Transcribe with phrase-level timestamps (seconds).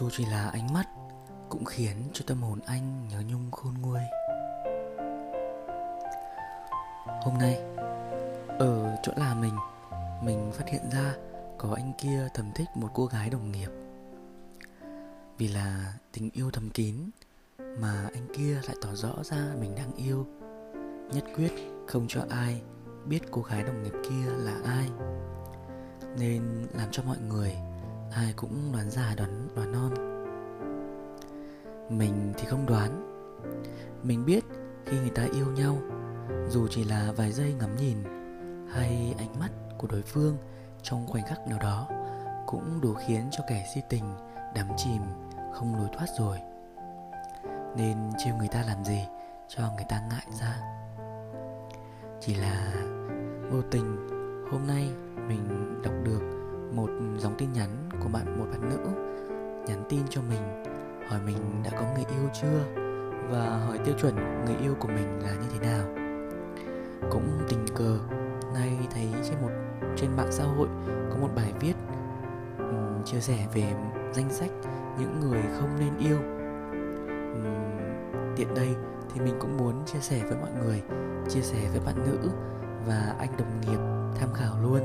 [0.00, 0.88] dù chỉ là ánh mắt
[1.48, 4.00] cũng khiến cho tâm hồn anh nhớ nhung khôn nguôi.
[7.22, 7.62] Hôm nay,
[8.58, 9.56] ở chỗ làm mình
[10.22, 11.14] mình phát hiện ra
[11.58, 13.70] có anh kia thầm thích một cô gái đồng nghiệp.
[15.38, 16.96] Vì là tình yêu thầm kín
[17.58, 20.26] mà anh kia lại tỏ rõ ra mình đang yêu,
[21.12, 21.52] nhất quyết
[21.86, 22.62] không cho ai
[23.06, 24.88] biết cô gái đồng nghiệp kia là ai,
[26.18, 27.56] nên làm cho mọi người
[28.14, 29.94] ai cũng đoán già, đoán đoán non.
[31.88, 33.10] Mình thì không đoán.
[34.02, 34.44] Mình biết
[34.86, 35.78] khi người ta yêu nhau,
[36.48, 37.98] dù chỉ là vài giây ngắm nhìn
[38.72, 40.36] hay ánh mắt của đối phương
[40.82, 41.88] trong khoảnh khắc nào đó,
[42.46, 44.04] cũng đủ khiến cho kẻ si tình,
[44.54, 45.02] đắm chìm,
[45.54, 46.38] không lối thoát rồi.
[47.76, 49.06] Nên trêu người ta làm gì
[49.48, 50.60] cho người ta ngại ra?
[52.20, 52.72] Chỉ là
[53.50, 54.08] vô tình
[54.52, 54.90] hôm nay
[55.28, 56.33] mình đọc được
[56.76, 57.68] một dòng tin nhắn
[58.02, 58.78] của bạn một bạn nữ
[59.66, 60.62] nhắn tin cho mình
[61.08, 62.82] hỏi mình đã có người yêu chưa
[63.30, 65.86] và hỏi tiêu chuẩn người yêu của mình là như thế nào.
[67.10, 67.98] Cũng tình cờ
[68.54, 69.50] nay thấy trên một
[69.96, 70.68] trên mạng xã hội
[71.10, 71.74] có một bài viết
[72.58, 73.74] um, chia sẻ về
[74.12, 74.50] danh sách
[74.98, 76.18] những người không nên yêu.
[77.34, 78.68] Um, tiện đây
[79.14, 80.82] thì mình cũng muốn chia sẻ với mọi người
[81.28, 82.30] chia sẻ với bạn nữ
[82.86, 83.80] và anh đồng nghiệp
[84.20, 84.80] tham khảo luôn.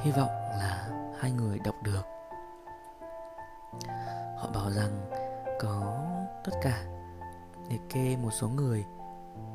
[0.00, 0.79] Hy vọng là
[1.20, 2.02] hai người đọc được.
[4.38, 5.10] Họ bảo rằng
[5.60, 5.96] có
[6.44, 6.84] tất cả,
[7.70, 8.84] liệt kê một số người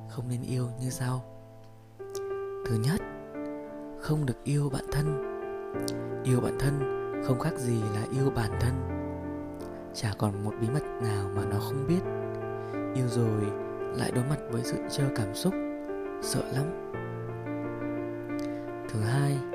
[0.10, 1.22] không nên yêu như sau.
[2.66, 3.02] Thứ nhất,
[4.02, 5.22] không được yêu bản thân.
[6.24, 6.80] Yêu bản thân
[7.28, 8.74] không khác gì là yêu bản thân.
[9.94, 12.02] Chả còn một bí mật nào mà nó không biết.
[12.96, 13.52] Yêu rồi
[13.98, 15.54] lại đối mặt với sự trơ cảm xúc,
[16.22, 16.92] sợ lắm.
[18.90, 19.55] Thứ hai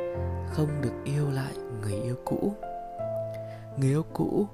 [0.61, 2.53] không được yêu lại người yêu cũ.
[3.77, 4.47] Người yêu cũ,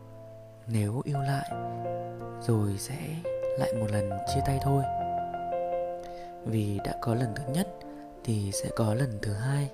[0.67, 1.51] nếu yêu lại,
[2.41, 2.97] rồi sẽ
[3.59, 4.83] lại một lần chia tay thôi.
[6.45, 7.69] Vì đã có lần thứ nhất
[8.25, 9.71] thì sẽ có lần thứ hai.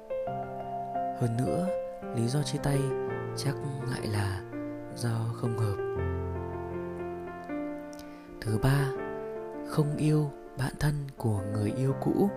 [1.21, 1.69] Hơn nữa,
[2.17, 2.79] lý do chia tay
[3.37, 3.55] chắc
[3.91, 4.41] lại là
[4.95, 5.77] do không hợp.
[8.41, 8.91] Thứ ba,
[9.69, 12.29] không yêu bạn thân của người yêu cũ.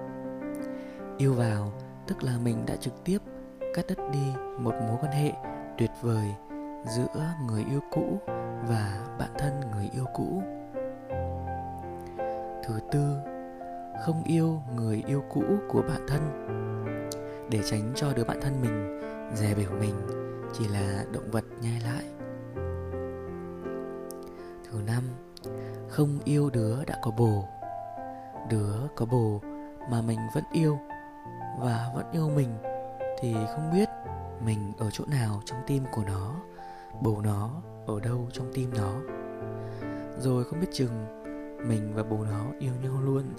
[1.17, 1.73] Yêu vào
[2.07, 3.17] tức là mình đã trực tiếp
[3.75, 5.31] cắt đứt đi một mối quan hệ
[5.78, 6.36] tuyệt vời
[6.96, 8.19] giữa người yêu cũ
[8.68, 10.44] và bạn thân người yêu cũ.
[12.64, 13.16] Thứ tư,
[14.06, 16.22] không yêu người yêu cũ của bạn thân.
[17.50, 19.02] Để tránh cho đứa bạn thân mình
[19.34, 19.96] dè biểu mình,
[20.53, 22.06] chỉ là động vật nhai lại.
[24.72, 25.03] Thứ năm,
[25.90, 27.44] không yêu đứa đã có bồ.
[28.50, 29.41] Đứa có bồ
[29.91, 30.80] mà mình vẫn yêu
[31.59, 32.50] và vẫn yêu mình
[33.20, 33.90] thì không biết
[34.46, 36.36] mình ở chỗ nào trong tim của nó
[37.02, 38.94] bồ nó ở đâu trong tim nó.
[40.20, 41.06] Rồi không biết chừng
[41.70, 43.24] mình và bồ nó yêu nhau luôn.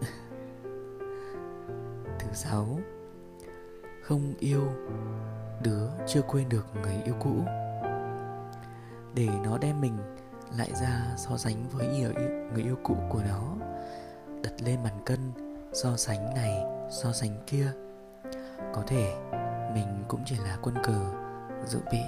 [2.18, 2.78] Thứ sáu,
[4.02, 4.62] không yêu
[5.62, 7.34] đứa chưa quên được người yêu cũ.
[9.14, 9.96] Để nó đem mình
[10.56, 12.10] lại ra so sánh với nhiều
[12.52, 13.56] người yêu cũ của nó,
[14.42, 15.18] đặt lên bàn cân,
[15.72, 17.72] so sánh này, so sánh kia
[18.74, 19.14] có thể
[19.74, 21.00] mình cũng chỉ là quân cờ,
[21.64, 22.00] dự bị.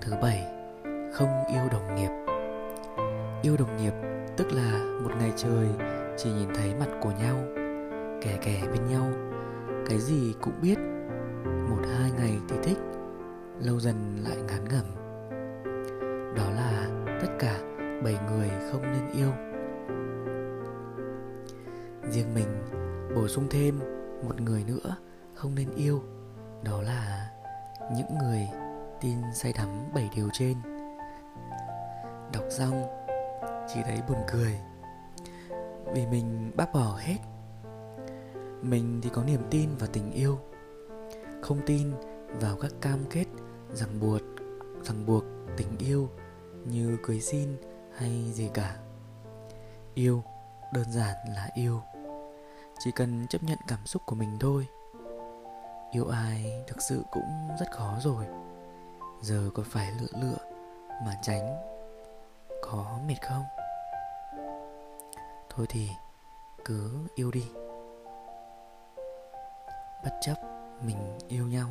[0.00, 0.46] Thứ bảy,
[1.12, 2.10] không yêu đồng nghiệp.
[3.42, 3.92] Yêu đồng nghiệp
[4.36, 5.68] tức là một ngày trời
[6.16, 7.36] chỉ nhìn thấy mặt của nhau
[8.24, 9.06] kè kè bên nhau.
[9.88, 10.78] Cái gì cũng biết,
[11.44, 12.78] một hai ngày thì thích,
[13.60, 14.84] lâu dần lại ngán ngẩm.
[16.36, 16.88] Đó là
[17.20, 17.58] tất cả
[18.04, 19.30] bảy người không nên yêu.
[22.10, 22.48] Riêng mình
[23.14, 23.80] bổ sung thêm
[24.22, 24.96] một người nữa
[25.34, 26.02] không nên yêu.
[26.62, 27.30] Đó là
[27.96, 28.48] những người
[29.00, 30.56] tin say đắm bảy điều trên.
[32.32, 32.82] Đọc xong
[33.74, 34.58] chỉ thấy buồn cười.
[35.94, 37.18] Vì mình bác bỏ hết.
[38.62, 40.38] Mình thì có niềm tin vào tình yêu.
[41.42, 41.92] Không tin
[42.40, 43.26] vào các cam kết
[43.72, 44.20] ràng buộc
[44.82, 45.24] ràng buộc
[45.56, 46.08] tình yêu
[46.64, 47.56] như cưới xin
[47.96, 48.76] hay gì cả.
[49.94, 50.22] Yêu
[50.72, 51.82] đơn giản là yêu
[52.78, 54.66] chỉ cần chấp nhận cảm xúc của mình thôi.
[55.90, 58.24] Yêu ai thực sự cũng rất khó rồi.
[59.22, 60.38] Giờ còn phải lựa lựa
[61.04, 61.56] mà tránh
[62.62, 63.44] có mệt không?
[65.50, 65.88] Thôi thì,
[66.64, 67.44] cứ yêu đi.
[70.04, 70.34] Bất chấp
[70.82, 71.68] mình yêu nhau.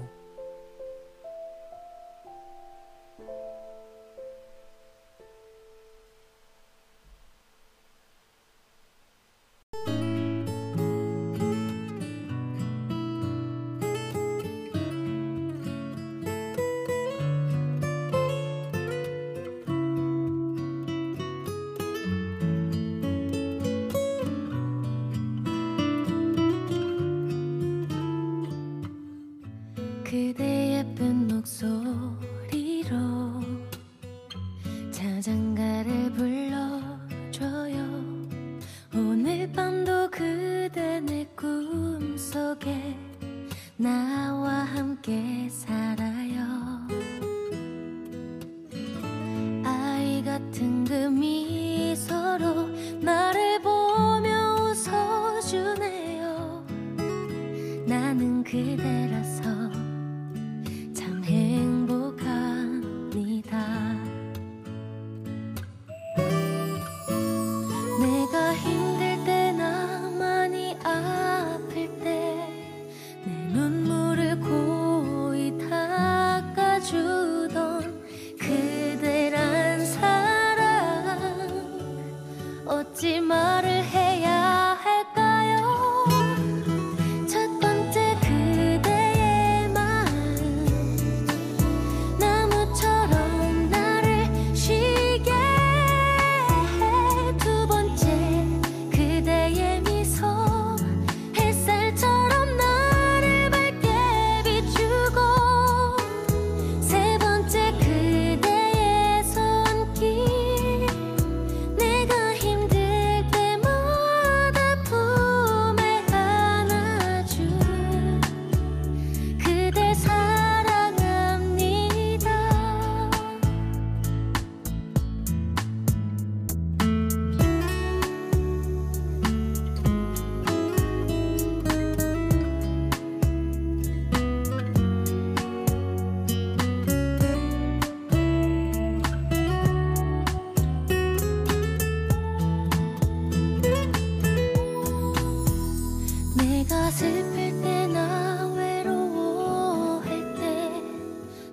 [57.85, 59.82] 나는 그대라서.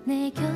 [0.05, 0.50] 내 곁.